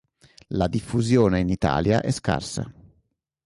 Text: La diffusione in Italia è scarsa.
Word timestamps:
La 0.47 0.65
diffusione 0.67 1.41
in 1.41 1.49
Italia 1.49 2.01
è 2.01 2.09
scarsa. 2.09 2.67